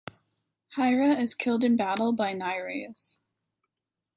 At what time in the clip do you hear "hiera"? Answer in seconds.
0.75-1.15